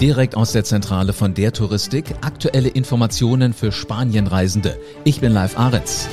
Direkt 0.00 0.36
aus 0.36 0.52
der 0.52 0.62
Zentrale 0.62 1.12
von 1.12 1.34
der 1.34 1.52
Touristik, 1.52 2.14
aktuelle 2.20 2.68
Informationen 2.68 3.52
für 3.52 3.72
Spanienreisende. 3.72 4.78
Ich 5.02 5.20
bin 5.20 5.32
Live 5.32 5.58
Ahrens. 5.58 6.08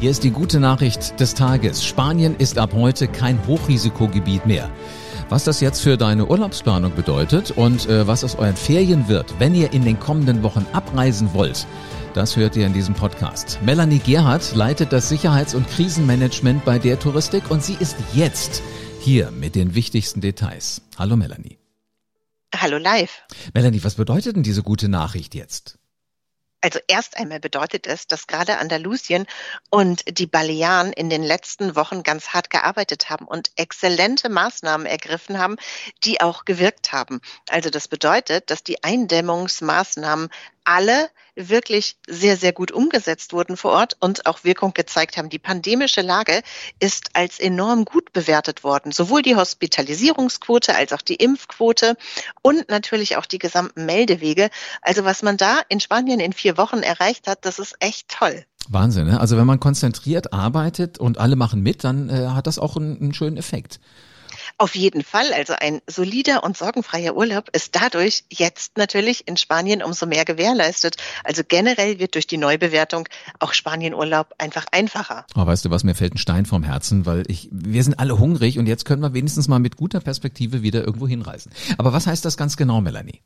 Hier 0.00 0.10
ist 0.10 0.24
die 0.24 0.32
gute 0.32 0.58
Nachricht 0.58 1.20
des 1.20 1.34
Tages. 1.34 1.84
Spanien 1.84 2.34
ist 2.36 2.58
ab 2.58 2.72
heute 2.74 3.06
kein 3.06 3.38
Hochrisikogebiet 3.46 4.46
mehr. 4.46 4.68
Was 5.28 5.44
das 5.44 5.60
jetzt 5.60 5.80
für 5.80 5.96
deine 5.96 6.26
Urlaubsplanung 6.26 6.92
bedeutet 6.96 7.52
und 7.52 7.88
äh, 7.88 8.04
was 8.04 8.24
aus 8.24 8.34
euren 8.34 8.56
Ferien 8.56 9.06
wird, 9.06 9.32
wenn 9.38 9.54
ihr 9.54 9.72
in 9.72 9.84
den 9.84 10.00
kommenden 10.00 10.42
Wochen 10.42 10.66
abreisen 10.72 11.30
wollt, 11.34 11.68
das 12.14 12.36
hört 12.36 12.56
ihr 12.56 12.66
in 12.66 12.74
diesem 12.74 12.94
Podcast. 12.94 13.60
Melanie 13.64 14.00
Gerhardt 14.00 14.56
leitet 14.56 14.92
das 14.92 15.08
Sicherheits- 15.08 15.54
und 15.54 15.68
Krisenmanagement 15.68 16.64
bei 16.64 16.80
der 16.80 16.98
Touristik 16.98 17.48
und 17.48 17.62
sie 17.62 17.76
ist 17.78 17.96
jetzt 18.12 18.60
hier 18.98 19.30
mit 19.30 19.54
den 19.54 19.76
wichtigsten 19.76 20.20
Details. 20.20 20.82
Hallo 20.98 21.16
Melanie. 21.16 21.63
Hallo 22.64 22.78
live. 22.78 23.24
Melanie, 23.52 23.84
was 23.84 23.96
bedeutet 23.96 24.36
denn 24.36 24.42
diese 24.42 24.62
gute 24.62 24.88
Nachricht 24.88 25.34
jetzt? 25.34 25.78
Also 26.62 26.78
erst 26.88 27.18
einmal 27.18 27.38
bedeutet 27.38 27.86
es, 27.86 28.06
dass 28.06 28.26
gerade 28.26 28.56
Andalusien 28.56 29.26
und 29.68 30.18
die 30.18 30.26
Balearen 30.26 30.94
in 30.94 31.10
den 31.10 31.22
letzten 31.22 31.76
Wochen 31.76 32.02
ganz 32.02 32.28
hart 32.28 32.48
gearbeitet 32.48 33.10
haben 33.10 33.26
und 33.26 33.50
exzellente 33.56 34.30
Maßnahmen 34.30 34.86
ergriffen 34.86 35.38
haben, 35.38 35.56
die 36.04 36.22
auch 36.22 36.46
gewirkt 36.46 36.90
haben. 36.92 37.20
Also 37.50 37.68
das 37.68 37.86
bedeutet, 37.86 38.50
dass 38.50 38.62
die 38.62 38.82
Eindämmungsmaßnahmen 38.82 40.30
alle 40.64 41.08
wirklich 41.36 41.96
sehr, 42.06 42.36
sehr 42.36 42.52
gut 42.52 42.70
umgesetzt 42.70 43.32
wurden 43.32 43.56
vor 43.56 43.72
Ort 43.72 43.96
und 44.00 44.26
auch 44.26 44.44
Wirkung 44.44 44.72
gezeigt 44.72 45.16
haben. 45.16 45.28
Die 45.28 45.38
pandemische 45.38 46.00
Lage 46.00 46.42
ist 46.78 47.10
als 47.14 47.40
enorm 47.40 47.84
gut 47.84 48.12
bewertet 48.12 48.64
worden. 48.64 48.92
Sowohl 48.92 49.22
die 49.22 49.36
Hospitalisierungsquote 49.36 50.74
als 50.74 50.92
auch 50.92 51.02
die 51.02 51.16
Impfquote 51.16 51.96
und 52.42 52.68
natürlich 52.68 53.16
auch 53.16 53.26
die 53.26 53.38
gesamten 53.38 53.86
Meldewege. 53.86 54.50
Also 54.80 55.04
was 55.04 55.22
man 55.22 55.36
da 55.36 55.60
in 55.68 55.80
Spanien 55.80 56.20
in 56.20 56.32
vier 56.32 56.56
Wochen 56.56 56.78
erreicht 56.78 57.26
hat, 57.26 57.44
das 57.44 57.58
ist 57.58 57.76
echt 57.80 58.08
toll. 58.08 58.44
Wahnsinn, 58.68 59.06
ne? 59.06 59.20
Also 59.20 59.36
wenn 59.36 59.46
man 59.46 59.60
konzentriert 59.60 60.32
arbeitet 60.32 60.98
und 60.98 61.18
alle 61.18 61.36
machen 61.36 61.60
mit, 61.60 61.84
dann 61.84 62.08
äh, 62.08 62.28
hat 62.28 62.46
das 62.46 62.58
auch 62.58 62.76
einen, 62.76 62.98
einen 63.00 63.14
schönen 63.14 63.36
Effekt. 63.36 63.80
Auf 64.56 64.76
jeden 64.76 65.02
Fall. 65.02 65.32
Also 65.32 65.54
ein 65.58 65.80
solider 65.88 66.44
und 66.44 66.56
sorgenfreier 66.56 67.16
Urlaub 67.16 67.48
ist 67.52 67.74
dadurch 67.74 68.24
jetzt 68.30 68.76
natürlich 68.76 69.26
in 69.26 69.36
Spanien 69.36 69.82
umso 69.82 70.06
mehr 70.06 70.24
gewährleistet. 70.24 70.96
Also 71.24 71.42
generell 71.46 71.98
wird 71.98 72.14
durch 72.14 72.26
die 72.26 72.36
Neubewertung 72.36 73.08
auch 73.40 73.52
Spanienurlaub 73.52 74.34
einfach 74.38 74.66
einfacher. 74.70 75.26
Oh, 75.34 75.44
weißt 75.44 75.64
du 75.64 75.70
was, 75.70 75.82
mir 75.82 75.94
fällt 75.94 76.14
ein 76.14 76.18
Stein 76.18 76.46
vom 76.46 76.62
Herzen, 76.62 77.04
weil 77.04 77.24
ich, 77.28 77.48
wir 77.50 77.82
sind 77.82 77.98
alle 77.98 78.18
hungrig 78.18 78.58
und 78.58 78.66
jetzt 78.66 78.84
können 78.84 79.02
wir 79.02 79.12
wenigstens 79.12 79.48
mal 79.48 79.58
mit 79.58 79.76
guter 79.76 80.00
Perspektive 80.00 80.62
wieder 80.62 80.84
irgendwo 80.84 81.08
hinreisen. 81.08 81.50
Aber 81.78 81.92
was 81.92 82.06
heißt 82.06 82.24
das 82.24 82.36
ganz 82.36 82.56
genau, 82.56 82.80
Melanie? 82.80 83.22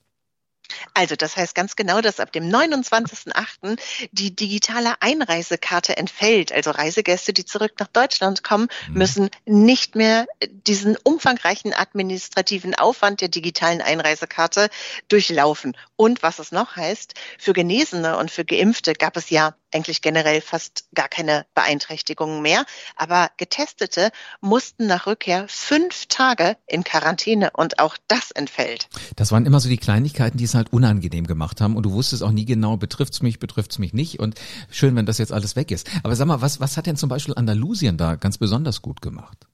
Also 0.94 1.16
das 1.16 1.36
heißt 1.36 1.54
ganz 1.54 1.76
genau, 1.76 2.00
dass 2.00 2.20
ab 2.20 2.32
dem 2.32 2.44
29.08. 2.44 3.78
die 4.12 4.34
digitale 4.34 4.94
Einreisekarte 5.00 5.96
entfällt. 5.96 6.52
Also 6.52 6.70
Reisegäste, 6.70 7.32
die 7.32 7.44
zurück 7.44 7.72
nach 7.78 7.88
Deutschland 7.88 8.42
kommen, 8.42 8.68
mhm. 8.88 8.98
müssen 8.98 9.30
nicht 9.46 9.94
mehr 9.94 10.26
diesen 10.66 10.96
umfangreichen 11.02 11.74
administrativen 11.74 12.74
Aufwand 12.74 13.20
der 13.20 13.28
digitalen 13.28 13.80
Einreisekarte 13.80 14.68
durchlaufen. 15.08 15.76
Und 15.96 16.22
was 16.22 16.38
es 16.38 16.52
noch 16.52 16.76
heißt, 16.76 17.14
für 17.38 17.52
Genesene 17.52 18.16
und 18.18 18.30
für 18.30 18.44
Geimpfte 18.44 18.92
gab 18.92 19.16
es 19.16 19.30
ja 19.30 19.54
eigentlich 19.72 20.02
generell 20.02 20.40
fast 20.40 20.86
gar 20.94 21.08
keine 21.08 21.46
Beeinträchtigungen 21.54 22.42
mehr. 22.42 22.64
Aber 22.96 23.30
Getestete 23.36 24.10
mussten 24.40 24.86
nach 24.86 25.06
Rückkehr 25.06 25.46
fünf 25.48 26.06
Tage 26.06 26.56
in 26.66 26.84
Quarantäne 26.84 27.50
und 27.54 27.78
auch 27.78 27.96
das 28.08 28.30
entfällt. 28.30 28.88
Das 29.16 29.32
waren 29.32 29.46
immer 29.46 29.60
so 29.60 29.68
die 29.68 29.76
Kleinigkeiten, 29.76 30.38
die 30.38 30.44
es 30.44 30.54
halt 30.54 30.72
unangenehm 30.72 31.26
gemacht 31.26 31.60
haben 31.60 31.76
und 31.76 31.84
du 31.84 31.92
wusstest 31.92 32.22
auch 32.22 32.32
nie 32.32 32.44
genau, 32.44 32.76
betrifft's 32.76 33.22
mich, 33.22 33.38
betrifft's 33.38 33.78
mich 33.78 33.92
nicht 33.92 34.18
und 34.20 34.34
schön, 34.70 34.96
wenn 34.96 35.06
das 35.06 35.18
jetzt 35.18 35.32
alles 35.32 35.56
weg 35.56 35.70
ist. 35.70 35.88
Aber 36.02 36.16
sag 36.16 36.26
mal, 36.26 36.40
was, 36.40 36.60
was 36.60 36.76
hat 36.76 36.86
denn 36.86 36.96
zum 36.96 37.08
Beispiel 37.08 37.34
Andalusien 37.34 37.96
da 37.96 38.16
ganz 38.16 38.38
besonders 38.38 38.82
gut 38.82 39.02
gemacht? 39.02 39.46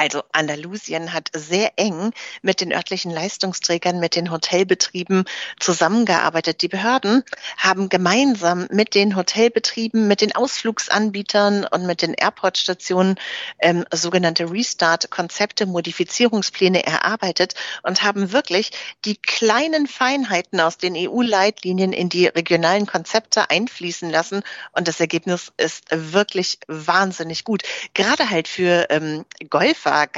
Also 0.00 0.22
Andalusien 0.32 1.12
hat 1.12 1.28
sehr 1.34 1.72
eng 1.76 2.12
mit 2.40 2.62
den 2.62 2.72
örtlichen 2.72 3.10
Leistungsträgern, 3.10 4.00
mit 4.00 4.16
den 4.16 4.30
Hotelbetrieben 4.30 5.26
zusammengearbeitet. 5.58 6.62
Die 6.62 6.68
Behörden 6.68 7.22
haben 7.58 7.90
gemeinsam 7.90 8.66
mit 8.70 8.94
den 8.94 9.14
Hotelbetrieben, 9.14 10.08
mit 10.08 10.22
den 10.22 10.34
Ausflugsanbietern 10.34 11.66
und 11.66 11.84
mit 11.84 12.00
den 12.00 12.14
Airportstationen 12.14 13.16
ähm, 13.58 13.84
sogenannte 13.92 14.50
Restart-Konzepte, 14.50 15.66
Modifizierungspläne 15.66 16.82
erarbeitet 16.86 17.52
und 17.82 18.02
haben 18.02 18.32
wirklich 18.32 18.70
die 19.04 19.16
kleinen 19.16 19.86
Feinheiten 19.86 20.60
aus 20.60 20.78
den 20.78 20.94
EU-Leitlinien 20.96 21.92
in 21.92 22.08
die 22.08 22.24
regionalen 22.24 22.86
Konzepte 22.86 23.50
einfließen 23.50 24.08
lassen. 24.08 24.44
Und 24.72 24.88
das 24.88 24.98
Ergebnis 24.98 25.52
ist 25.58 25.84
wirklich 25.90 26.58
wahnsinnig 26.68 27.44
gut. 27.44 27.64
Gerade 27.92 28.30
halt 28.30 28.48
für 28.48 28.86
ähm, 28.88 29.26
Golf 29.50 29.89
Golfer 29.90 30.08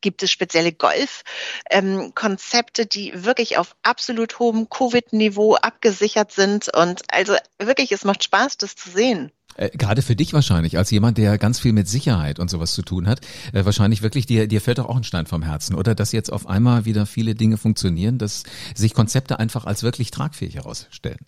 gibt 0.00 0.22
es 0.22 0.30
spezielle 0.30 0.72
Golf-Konzepte, 0.72 2.86
die 2.86 3.12
wirklich 3.24 3.58
auf 3.58 3.74
absolut 3.82 4.38
hohem 4.38 4.68
Covid-Niveau 4.68 5.56
abgesichert 5.56 6.30
sind. 6.32 6.68
Und 6.74 7.02
also 7.12 7.34
wirklich, 7.58 7.92
es 7.92 8.04
macht 8.04 8.24
Spaß, 8.24 8.56
das 8.58 8.76
zu 8.76 8.90
sehen. 8.90 9.32
Äh, 9.56 9.70
gerade 9.70 10.02
für 10.02 10.16
dich 10.16 10.32
wahrscheinlich, 10.32 10.78
als 10.78 10.90
jemand, 10.90 11.18
der 11.18 11.38
ganz 11.38 11.60
viel 11.60 11.72
mit 11.72 11.88
Sicherheit 11.88 12.38
und 12.38 12.50
sowas 12.50 12.72
zu 12.72 12.82
tun 12.82 13.06
hat, 13.06 13.20
äh, 13.52 13.64
wahrscheinlich 13.64 14.02
wirklich, 14.02 14.26
dir, 14.26 14.48
dir 14.48 14.60
fällt 14.60 14.78
doch 14.78 14.88
auch 14.88 14.96
ein 14.96 15.04
Stein 15.04 15.26
vom 15.26 15.42
Herzen, 15.42 15.74
oder? 15.74 15.94
Dass 15.94 16.12
jetzt 16.12 16.32
auf 16.32 16.46
einmal 16.46 16.84
wieder 16.84 17.06
viele 17.06 17.34
Dinge 17.34 17.58
funktionieren, 17.58 18.18
dass 18.18 18.44
sich 18.74 18.94
Konzepte 18.94 19.38
einfach 19.38 19.66
als 19.66 19.82
wirklich 19.82 20.10
tragfähig 20.10 20.56
herausstellen. 20.56 21.26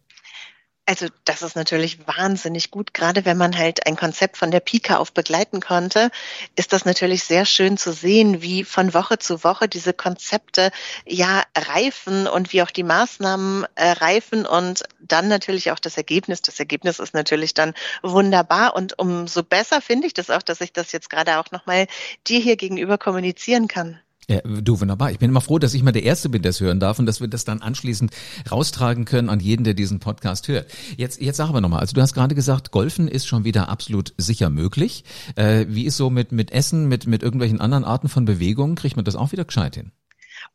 Also 0.87 1.07
das 1.25 1.41
ist 1.41 1.57
natürlich 1.57 2.07
wahnsinnig 2.07 2.71
gut. 2.71 2.93
Gerade 2.93 3.25
wenn 3.25 3.39
man 3.39 3.57
halt 3.57 3.87
ein 3.87 3.97
Konzept 3.97 4.37
von 4.37 4.51
der 4.51 4.61
Pika 4.61 4.99
auf 4.99 5.13
begleiten 5.13 5.61
konnte, 5.61 6.11
ist 6.57 6.75
das 6.75 6.85
natürlich 6.85 7.25
sehr 7.25 7.47
schön 7.47 7.79
zu 7.79 7.93
sehen, 7.93 8.43
wie 8.43 8.65
von 8.65 8.93
Woche 8.93 9.19
zu 9.19 9.45
Woche 9.45 9.67
diese 9.67 9.95
Konzepte 9.95 10.71
ja 11.07 11.43
reifen 11.57 12.27
und 12.27 12.53
wie 12.53 12.63
auch 12.63 12.71
die 12.71 12.83
Maßnahmen 12.83 13.67
äh, 13.77 13.93
reifen 13.93 14.45
und 14.45 14.83
dann 15.01 15.29
natürlich 15.29 15.71
auch 15.71 15.79
das 15.79 15.97
Ergebnis. 15.97 16.43
Das 16.43 16.61
Ergebnis 16.61 16.99
ist 16.99 17.15
natürlich 17.15 17.55
dann 17.55 17.73
wunderbar 18.03 18.77
und 18.77 18.99
umso 18.99 19.43
besser 19.43 19.81
finde 19.81 20.07
ich 20.07 20.13
das 20.13 20.29
auch, 20.29 20.43
dass 20.43 20.61
ich 20.61 20.75
das 20.75 20.93
jetzt 20.93 21.09
gerade 21.09 21.39
auch 21.39 21.51
nochmal 21.51 21.87
dir 22.27 22.41
hier 22.41 22.57
gegenüber 22.57 22.99
kommunizieren 22.99 23.69
kann. 23.69 24.01
Ja, 24.29 24.41
du, 24.41 24.81
wunderbar. 24.81 25.11
Ich 25.11 25.19
bin 25.19 25.29
immer 25.29 25.43
froh, 25.43 25.59
dass 25.59 25.75
ich 25.75 25.83
mal 25.83 25.93
der 25.93 26.03
Erste 26.03 26.31
bin, 26.31 26.41
der 26.41 26.51
es 26.51 26.61
hören 26.61 26.81
darf 26.81 26.99
und 26.99 27.05
dass 27.05 27.21
wir 27.21 27.29
das 27.29 27.45
dann 27.45 27.61
anschließend 27.61 28.11
raustragen 28.51 29.05
können 29.05 29.29
an 29.29 29.41
jeden, 29.41 29.65
der 29.65 29.75
diesen 29.75 30.01
Podcast 30.01 30.49
hört. 30.49 30.67
Jetzt, 30.97 31.21
jetzt 31.21 31.37
sag 31.37 31.51
aber 31.51 31.61
nochmal, 31.61 31.81
also 31.81 31.93
du 31.93 32.01
hast 32.01 32.15
gerade 32.15 32.35
gesagt, 32.35 32.71
Golfen 32.71 33.07
ist 33.07 33.27
schon 33.27 33.45
wieder 33.45 33.69
absolut 33.69 34.15
sicher 34.17 34.49
möglich. 34.49 35.05
Äh, 35.37 35.67
wie 35.69 35.85
ist 35.85 35.99
so 35.99 36.09
mit, 36.09 36.33
mit 36.33 36.53
Essen, 36.53 36.89
mit, 36.89 37.07
mit 37.07 37.23
irgendwelchen 37.23 37.61
anderen 37.61 37.85
Arten 37.85 38.09
von 38.09 38.25
Bewegungen? 38.25 38.77
Kriegt 38.77 38.97
man 38.97 39.05
das 39.05 39.15
auch 39.15 39.33
wieder 39.33 39.45
gescheit 39.45 39.77
hin? 39.77 39.93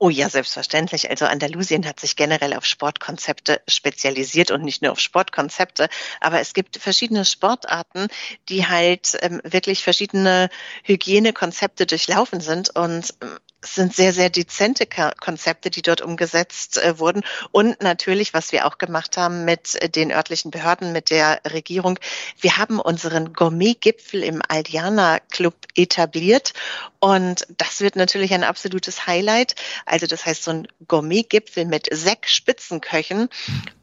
Oh 0.01 0.09
ja, 0.09 0.29
selbstverständlich. 0.29 1.09
Also 1.09 1.25
Andalusien 1.25 1.85
hat 1.85 1.99
sich 1.99 2.15
generell 2.15 2.53
auf 2.53 2.63
Sportkonzepte 2.65 3.61
spezialisiert 3.67 4.49
und 4.49 4.63
nicht 4.63 4.81
nur 4.81 4.93
auf 4.93 4.99
Sportkonzepte. 5.01 5.89
Aber 6.21 6.39
es 6.39 6.53
gibt 6.53 6.77
verschiedene 6.77 7.25
Sportarten, 7.25 8.07
die 8.47 8.65
halt 8.65 9.17
ähm, 9.21 9.41
wirklich 9.43 9.83
verschiedene 9.83 10.49
Hygienekonzepte 10.83 11.85
durchlaufen 11.85 12.39
sind. 12.39 12.73
Und 12.77 13.13
ähm, 13.21 13.39
es 13.61 13.75
sind 13.75 13.93
sehr, 13.93 14.13
sehr 14.13 14.29
dezente 14.29 14.87
Konzepte, 14.87 15.69
die 15.69 15.81
dort 15.81 16.01
umgesetzt 16.01 16.77
äh, 16.77 16.97
wurden. 16.97 17.23
Und 17.51 17.81
natürlich, 17.81 18.33
was 18.33 18.53
wir 18.53 18.65
auch 18.65 18.77
gemacht 18.77 19.17
haben 19.17 19.43
mit 19.43 19.75
äh, 19.75 19.89
den 19.89 20.11
örtlichen 20.13 20.49
Behörden, 20.49 20.93
mit 20.93 21.09
der 21.09 21.41
Regierung. 21.45 21.99
Wir 22.39 22.57
haben 22.57 22.79
unseren 22.79 23.33
Gourmet-Gipfel 23.33 24.23
im 24.23 24.41
Aldiana 24.47 25.19
Club 25.29 25.55
etabliert. 25.75 26.53
Und 26.99 27.47
das 27.57 27.81
wird 27.81 27.97
natürlich 27.97 28.33
ein 28.33 28.43
absolutes 28.45 29.07
Highlight. 29.07 29.55
Also 29.89 30.07
das 30.07 30.25
heißt 30.25 30.43
so 30.43 30.51
ein 30.51 30.67
Gourmet-Gipfel 30.87 31.65
mit 31.65 31.87
sechs 31.91 32.33
Spitzenköchen. 32.33 33.29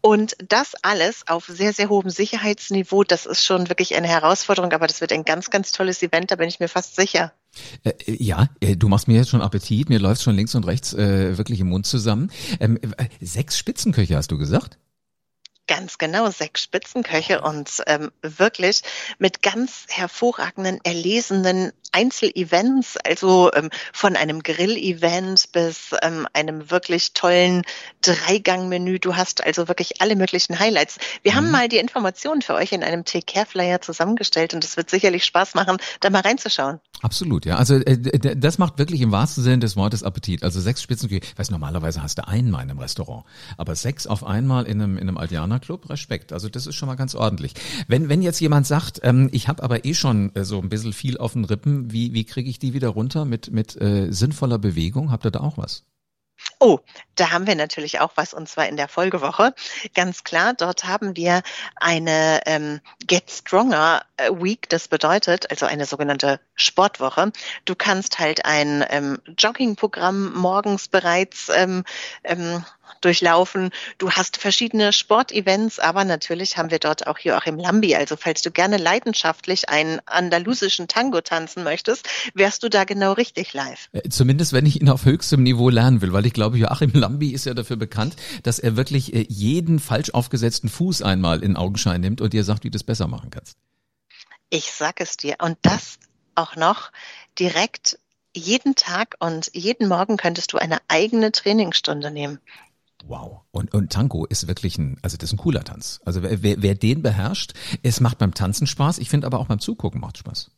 Und 0.01 0.37
das 0.47 0.75
alles 0.83 1.27
auf 1.27 1.47
sehr, 1.47 1.73
sehr 1.73 1.89
hohem 1.89 2.11
Sicherheitsniveau. 2.11 3.05
Das 3.05 3.27
ist 3.27 3.45
schon 3.45 3.69
wirklich 3.69 3.95
eine 3.97 4.09
Herausforderung, 4.09 4.73
aber 4.73 4.87
das 4.87 5.01
wird 5.01 5.13
ein 5.13 5.25
ganz, 5.25 5.51
ganz 5.51 5.73
tolles 5.73 6.03
Event, 6.03 6.31
da 6.31 6.37
bin 6.37 6.49
ich 6.49 6.61
mir 6.61 6.69
fast 6.69 6.97
sicher. 6.97 7.33
Äh, 7.85 7.91
äh, 8.07 8.23
ja, 8.23 8.49
äh, 8.61 8.77
du 8.77 8.89
machst 8.89 9.09
mir 9.09 9.17
jetzt 9.17 9.31
schon 9.31 9.43
Appetit, 9.43 9.89
mir 9.89 9.99
läuft 9.99 10.23
schon 10.23 10.37
links 10.37 10.55
und 10.55 10.67
rechts 10.67 10.95
äh, 10.95 11.37
wirklich 11.39 11.61
im 11.61 11.69
Mund 11.69 11.87
zusammen. 11.87 12.31
Ähm, 12.61 12.79
äh, 12.97 13.09
sechs 13.21 13.59
Spitzenköche 13.59 14.17
hast 14.17 14.31
du 14.31 14.39
gesagt? 14.39 14.79
Ganz 15.69 15.99
genau, 15.99 16.31
sechs 16.31 16.63
Spitzenköche 16.63 17.41
und 17.41 17.83
ähm, 17.89 18.13
wirklich 18.23 18.83
mit 19.19 19.43
ganz 19.43 19.87
hervorragenden, 19.89 20.79
erlesenen 20.85 21.73
Einzelevents, 21.97 22.99
also 22.99 23.51
ähm, 23.55 23.71
von 23.93 24.17
einem 24.17 24.43
Grill-Event 24.43 25.53
bis 25.53 25.95
ähm, 26.03 26.29
einem 26.35 26.71
wirklich 26.71 27.15
tollen 27.15 27.63
Dreigang-Menü. 28.03 28.99
Du 28.99 29.17
hast 29.17 29.43
also 29.43 29.67
wirklich 29.67 30.03
alle 30.03 30.15
möglichen 30.15 30.59
Highlights. 30.59 30.99
Wir 31.23 31.33
mhm. 31.33 31.37
haben 31.37 31.51
mal 31.51 31.69
die 31.69 31.79
Informationen 31.79 32.43
für 32.43 32.53
euch 32.53 32.73
in 32.73 32.85
einem 32.85 33.07
Take-Care-Flyer 33.07 33.81
zusammengestellt 33.81 34.53
und 34.53 34.63
es 34.63 34.77
wird 34.77 34.91
sicherlich 34.91 35.25
Spaß 35.25 35.55
machen, 35.55 35.79
da 36.01 36.11
mal 36.11 36.21
reinzuschauen. 36.21 36.81
Absolut, 37.01 37.47
ja. 37.47 37.57
Also 37.57 37.77
äh, 37.77 38.37
das 38.37 38.59
macht 38.59 38.79
wirklich 38.79 39.01
im 39.01 39.13
wahrsten 39.13 39.43
Sinne 39.43 39.61
des 39.61 39.77
Wortes 39.77 40.03
Appetit. 40.03 40.43
Also 40.43 40.61
sechs 40.61 40.83
Spitzenküche. 40.83 41.23
Ich 41.23 41.39
weiß, 41.39 41.51
normalerweise 41.51 42.03
hast 42.03 42.19
du 42.19 42.29
einmal 42.29 42.63
in 42.63 42.71
einem 42.71 42.79
Restaurant, 42.79 43.25
aber 43.57 43.75
sechs 43.75 44.07
auf 44.07 44.25
einmal 44.25 44.67
in 44.67 44.83
einem, 44.83 44.99
in 44.99 45.09
einem 45.09 45.17
Aldianer 45.17 45.61
Club, 45.61 45.89
Respekt. 45.89 46.33
Also 46.33 46.49
das 46.49 46.67
ist 46.67 46.75
schon 46.75 46.89
mal 46.89 46.97
ganz 46.97 47.15
ordentlich. 47.15 47.55
Wenn, 47.89 48.09
wenn 48.09 48.21
jetzt 48.21 48.41
jemand 48.41 48.67
sagt, 48.67 49.01
ähm, 49.03 49.29
ich 49.33 49.49
habe 49.49 49.63
aber 49.63 49.85
eh 49.85 49.95
schon 49.95 50.35
äh, 50.35 50.45
so 50.45 50.61
ein 50.61 50.69
bisschen 50.69 50.93
viel 50.93 51.17
auf 51.19 51.33
den 51.33 51.45
Rippen, 51.45 51.86
wie, 51.93 52.13
wie 52.15 52.25
kriege 52.25 52.51
ich 52.51 52.59
die 52.59 52.75
wieder 52.75 52.89
runter 52.89 53.25
mit, 53.25 53.51
mit 53.51 53.81
äh, 53.81 54.11
sinnvoller 54.11 54.59
Bewegung? 54.59 55.11
Habt 55.11 55.25
ihr 55.25 55.31
da 55.31 55.41
auch 55.41 55.59
was? 55.59 55.85
Oh, 56.59 56.81
da 57.15 57.33
haben 57.33 57.47
wir 57.47 57.55
natürlich 57.55 58.01
auch 58.01 58.13
was 58.15 58.35
und 58.35 58.49
zwar 58.49 58.69
in 58.69 58.77
der 58.77 58.89
Folgewoche. 58.89 59.55
Ganz 59.95 60.23
klar, 60.25 60.55
dort 60.55 60.85
haben 60.85 61.17
wir 61.17 61.43
eine 61.77 62.41
ähm, 62.47 62.81
Get 63.07 63.31
Stronger 63.31 64.05
äh, 64.17 64.31
Week. 64.31 64.69
Das 64.69 64.89
bedeutet 64.89 65.51
also 65.51 65.67
eine 65.67 65.87
sogenannte 65.87 66.41
Sportwoche. 66.55 67.33
Du 67.65 67.75
kannst 67.75 68.19
halt 68.19 68.45
ein 68.45 68.85
ähm, 68.91 69.19
Joggingprogramm 69.39 70.35
morgens 70.35 70.89
bereits 70.89 71.49
ähm, 71.55 71.85
ähm, 72.23 72.65
durchlaufen. 73.01 73.71
Du 73.99 74.11
hast 74.11 74.37
verschiedene 74.37 74.93
Sportevents, 74.93 75.79
aber 75.79 76.05
natürlich 76.05 76.57
haben 76.57 76.71
wir 76.71 76.79
dort 76.79 77.07
auch 77.07 77.19
hier 77.19 77.37
auch 77.37 77.47
im 77.47 77.59
Lambi. 77.59 77.95
Also 77.95 78.17
falls 78.17 78.43
du 78.43 78.51
gerne 78.51 78.77
leidenschaftlich 78.77 79.69
einen 79.69 80.01
andalusischen 80.07 80.89
Tango 80.89 81.21
tanzen 81.21 81.65
möchtest, 81.65 82.09
wärst 82.35 82.63
du 82.63 82.69
da 82.69 82.85
genau 82.85 83.13
richtig 83.13 83.53
live. 83.53 83.89
Äh, 83.93 84.09
zumindest 84.09 84.53
wenn 84.53 84.67
ich 84.67 84.81
ihn 84.81 84.89
auf 84.89 85.05
höchstem 85.05 85.43
Niveau 85.43 85.69
lernen 85.69 86.01
will, 86.01 86.13
weil 86.13 86.27
ich 86.27 86.33
glaube, 86.33 86.59
Joachim 86.59 86.93
Lambi 86.95 87.31
ist 87.31 87.47
ja 87.47 87.55
dafür 87.55 87.77
bekannt, 87.77 88.17
dass 88.43 88.59
er 88.59 88.77
wirklich 88.77 89.15
äh, 89.15 89.27
jeden 89.29 89.79
falsch 89.79 90.11
aufgesetzten 90.11 90.69
Fuß 90.69 91.03
einmal 91.03 91.43
in 91.43 91.57
Augenschein 91.57 92.01
nimmt 92.01 92.21
und 92.21 92.33
dir 92.33 92.45
sagt, 92.45 92.65
wie 92.65 92.71
du 92.71 92.77
es 92.77 92.85
besser 92.85 93.07
machen 93.09 93.31
kannst. 93.31 93.57
Ich 94.51 94.73
sag 94.73 95.01
es 95.01 95.17
dir. 95.17 95.37
Und 95.41 95.59
das 95.63 95.99
auch 96.35 96.57
noch 96.57 96.93
direkt 97.39 97.99
jeden 98.37 98.75
Tag 98.75 99.17
und 99.19 99.51
jeden 99.55 99.89
Morgen 99.89 100.17
könntest 100.17 100.53
du 100.53 100.59
eine 100.59 100.79
eigene 100.89 101.33
Trainingsstunde 101.33 102.11
nehmen. 102.11 102.39
Wow. 103.05 103.43
Und, 103.51 103.75
und 103.75 103.93
Tango 103.93 104.25
ist 104.25 104.49
wirklich 104.49 104.79
ein, 104.79 104.99
also 105.03 105.17
das 105.17 105.31
ist 105.31 105.35
ein 105.35 105.39
cooler 105.39 105.65
Tanz. 105.65 106.01
Also 106.05 106.23
wer, 106.23 106.43
wer, 106.43 106.63
wer 106.63 106.75
den 106.75 107.03
beherrscht, 107.03 107.53
es 107.83 108.01
macht 108.01 108.19
beim 108.19 108.35
Tanzen 108.35 108.67
Spaß. 108.67 108.99
Ich 108.99 109.11
finde 109.11 109.27
aber 109.27 109.39
auch 109.39 109.47
beim 109.47 109.61
Zugucken 109.61 110.01
macht 110.01 110.19
Spaß. 110.19 110.51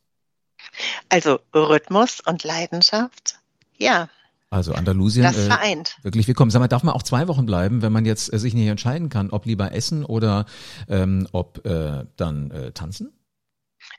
Also 1.09 1.41
Rhythmus 1.55 2.21
und 2.21 2.45
Leidenschaft, 2.45 3.39
ja. 3.77 4.09
Also 4.51 4.73
Andalusien. 4.73 5.25
Das 5.25 5.37
äh, 5.37 5.47
vereint. 5.47 5.97
Äh, 6.01 6.05
wirklich 6.05 6.27
willkommen. 6.27 6.51
Sag 6.51 6.61
mal, 6.61 6.69
darf 6.69 6.83
man 6.83 6.95
auch 6.95 7.03
zwei 7.03 7.29
Wochen 7.29 7.45
bleiben, 7.45 7.83
wenn 7.83 7.93
man 7.93 8.07
jetzt 8.07 8.33
äh, 8.33 8.39
sich 8.39 8.55
nicht 8.55 8.67
entscheiden 8.67 9.09
kann, 9.11 9.31
ob 9.31 9.45
lieber 9.45 9.73
essen 9.73 10.05
oder 10.05 10.47
ähm, 10.89 11.29
ob 11.33 11.65
äh, 11.67 12.07
dann 12.17 12.51
äh, 12.51 12.73
tanzen? 12.73 13.13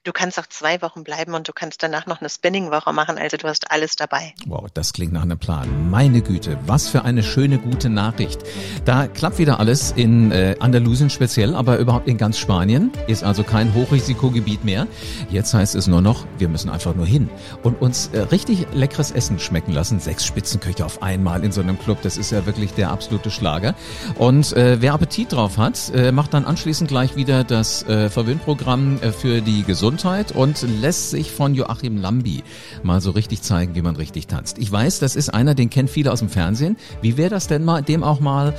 Du 0.06 0.14
kannst 0.14 0.40
auch 0.40 0.48
zwei 0.48 0.82
Wochen 0.82 1.04
bleiben 1.04 1.34
und 1.34 1.50
du 1.50 1.52
kannst 1.52 1.84
danach 1.84 2.06
noch 2.06 2.22
eine 2.22 2.30
Spinning-Woche 2.30 2.94
machen. 2.94 3.18
Also 3.18 3.36
du 3.36 3.50
hast 3.50 3.70
alles 3.70 3.98
dabei. 3.98 4.34
Wow, 4.46 4.68
das 4.74 4.94
klingt 4.94 5.12
nach 5.12 5.24
einem 5.24 5.38
Plan. 5.38 5.90
Meine 5.90 6.22
Güte, 6.22 6.58
was 6.66 6.88
für 6.88 7.04
eine 7.04 7.22
schöne, 7.22 7.58
gute 7.58 7.90
Nachricht. 7.90 8.40
Da 8.86 9.08
klappt 9.08 9.40
wieder 9.40 9.60
alles 9.60 9.92
in 9.92 10.32
äh, 10.32 10.56
Andalusien 10.62 11.10
speziell, 11.10 11.54
aber 11.54 11.80
überhaupt 11.80 12.08
in 12.08 12.18
ganz 12.18 12.38
Spanien. 12.38 12.94
Ist 13.08 13.26
also 13.26 13.44
kein 13.44 13.74
Hochrisikogebiet 13.74 14.64
mehr. 14.64 14.88
Jetzt 15.30 15.54
heißt 15.54 15.76
es 15.76 15.88
nur 15.88 16.02
noch, 16.02 16.26
wir 16.38 16.48
müssen 16.48 16.70
einfach 16.70 16.96
nur 16.96 17.06
hin 17.06 17.30
und 17.64 17.82
uns 17.82 18.08
äh, 18.14 18.20
richtig 18.20 18.68
leckeres 18.72 19.12
Essen 19.12 19.38
schmecken 19.38 19.74
lassen. 19.74 20.00
Sechs 20.00 20.26
Spitzenköche 20.26 20.86
auf 20.86 21.04
einmal 21.04 21.44
in 21.44 21.52
so 21.52 21.60
einem 21.60 21.78
Club, 21.78 22.02
das 22.04 22.16
ist 22.16 22.32
ja 22.32 22.46
wirklich 22.46 22.74
der 22.74 22.90
absolute 22.92 23.32
Schlager. 23.32 23.76
Und 24.16 24.54
äh, 24.54 24.82
wer 24.82 24.94
Appetit 24.94 25.34
drauf 25.34 25.58
hat, 25.58 25.92
äh, 25.94 26.14
macht 26.14 26.34
dann 26.34 26.46
anschließend 26.46 26.88
gleich 26.90 27.18
wieder 27.18 27.44
das 27.44 27.84
äh, 27.84 28.10
Verwöhnprogramm 28.10 29.02
äh, 29.02 29.12
für 29.12 29.42
die 29.42 29.64
Gesundheit 29.64 29.79
Gesundheit 29.80 30.34
und 30.34 30.62
lässt 30.82 31.10
sich 31.10 31.32
von 31.32 31.56
Joachim 31.56 31.96
Lambi 31.96 32.44
mal 32.84 33.00
so 33.00 33.12
richtig 33.12 33.42
zeigen, 33.44 33.76
wie 33.76 33.82
man 33.82 33.96
richtig 33.96 34.28
tanzt. 34.28 34.58
Ich 34.58 34.70
weiß, 34.70 35.00
das 35.00 35.16
ist 35.16 35.34
einer, 35.34 35.56
den 35.56 35.70
kennen 35.70 35.88
viele 35.88 36.12
aus 36.12 36.20
dem 36.20 36.28
Fernsehen. 36.28 36.76
Wie 37.02 37.16
wäre 37.16 37.30
das 37.30 37.48
denn 37.48 37.64
mal, 37.64 37.82
dem 37.82 38.04
auch 38.04 38.20
mal 38.20 38.56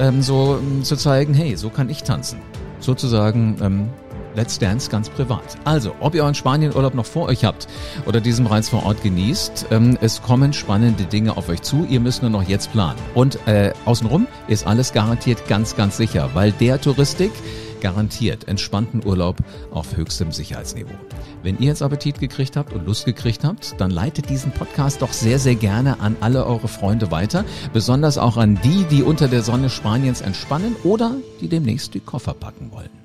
ähm, 0.00 0.20
so 0.20 0.58
ähm, 0.60 0.82
zu 0.82 0.96
zeigen, 0.96 1.32
hey, 1.32 1.56
so 1.56 1.70
kann 1.70 1.88
ich 1.90 2.02
tanzen? 2.02 2.40
Sozusagen 2.80 3.56
ähm, 3.62 3.88
Let's 4.34 4.58
Dance 4.58 4.90
ganz 4.90 5.08
privat. 5.10 5.44
Also, 5.64 5.94
ob 6.00 6.16
ihr 6.16 6.24
euren 6.24 6.34
Spanienurlaub 6.34 6.94
noch 6.94 7.06
vor 7.06 7.28
euch 7.28 7.44
habt 7.44 7.68
oder 8.06 8.20
diesen 8.20 8.46
bereits 8.46 8.68
vor 8.68 8.84
Ort 8.84 9.00
genießt, 9.00 9.66
ähm, 9.70 9.96
es 10.00 10.22
kommen 10.22 10.52
spannende 10.52 11.04
Dinge 11.04 11.36
auf 11.36 11.48
euch 11.48 11.62
zu. 11.62 11.86
Ihr 11.88 12.00
müsst 12.00 12.22
nur 12.22 12.32
noch 12.32 12.42
jetzt 12.42 12.72
planen. 12.72 12.98
Und 13.14 13.38
äh, 13.46 13.72
außenrum 13.84 14.26
ist 14.48 14.66
alles 14.66 14.92
garantiert 14.92 15.46
ganz, 15.46 15.76
ganz 15.76 15.96
sicher, 15.96 16.30
weil 16.34 16.50
der 16.50 16.80
Touristik 16.80 17.30
garantiert 17.84 18.48
entspannten 18.48 19.04
Urlaub 19.04 19.36
auf 19.70 19.94
höchstem 19.94 20.32
Sicherheitsniveau. 20.32 20.94
Wenn 21.42 21.58
ihr 21.58 21.66
jetzt 21.66 21.82
Appetit 21.82 22.18
gekriegt 22.18 22.56
habt 22.56 22.72
und 22.72 22.86
Lust 22.86 23.04
gekriegt 23.04 23.44
habt, 23.44 23.78
dann 23.78 23.90
leitet 23.90 24.30
diesen 24.30 24.52
Podcast 24.52 25.02
doch 25.02 25.12
sehr, 25.12 25.38
sehr 25.38 25.54
gerne 25.54 26.00
an 26.00 26.16
alle 26.20 26.46
eure 26.46 26.68
Freunde 26.68 27.10
weiter. 27.10 27.44
Besonders 27.74 28.16
auch 28.16 28.38
an 28.38 28.58
die, 28.64 28.84
die 28.84 29.02
unter 29.02 29.28
der 29.28 29.42
Sonne 29.42 29.68
Spaniens 29.68 30.22
entspannen 30.22 30.76
oder 30.82 31.12
die 31.42 31.48
demnächst 31.48 31.92
die 31.92 32.00
Koffer 32.00 32.32
packen 32.32 32.72
wollen. 32.72 33.03